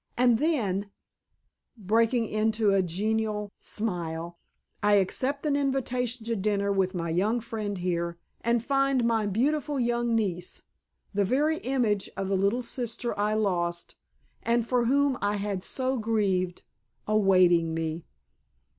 And 0.17 0.39
then," 0.39 0.89
breaking 1.77 2.25
into 2.25 2.71
a 2.71 2.81
genial 2.81 3.51
smile, 3.59 4.39
"I 4.81 4.93
accept 4.93 5.45
an 5.45 5.55
invitation 5.55 6.25
to 6.25 6.35
dinner 6.35 6.71
with 6.71 6.95
my 6.95 7.11
young 7.11 7.39
friend 7.39 7.77
here, 7.77 8.17
and 8.43 8.65
find 8.65 9.05
my 9.05 9.27
beautiful 9.27 9.79
young 9.79 10.15
niece—the 10.15 11.25
very 11.25 11.57
image 11.57 12.09
of 12.17 12.29
the 12.29 12.35
little 12.35 12.63
sister 12.63 13.15
I 13.19 13.35
lost 13.35 13.95
and 14.41 14.65
for 14.65 14.85
whom 14.85 15.19
I 15.21 15.35
had 15.35 15.63
so 15.63 15.99
grieved—awaiting 15.99 17.71
me! 17.71 18.03